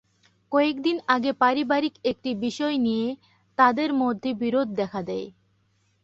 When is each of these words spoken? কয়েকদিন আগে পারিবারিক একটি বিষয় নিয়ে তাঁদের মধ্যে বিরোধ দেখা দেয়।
কয়েকদিন 0.51 0.97
আগে 1.07 1.31
পারিবারিক 1.33 1.93
একটি 2.03 2.29
বিষয় 2.35 2.75
নিয়ে 2.77 3.07
তাঁদের 3.57 3.89
মধ্যে 3.93 4.29
বিরোধ 4.33 4.67
দেখা 4.75 5.01
দেয়। 5.01 5.27